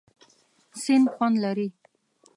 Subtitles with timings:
[0.81, 1.67] سیند خوند لري.